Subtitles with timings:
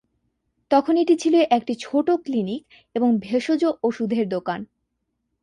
[0.71, 2.63] তখন এটি ছিল একটি ছোট ক্লিনিক
[2.95, 4.59] এবং ভেষজ ওষুধের দোকান।